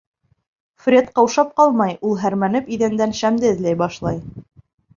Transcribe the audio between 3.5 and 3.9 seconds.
эҙләй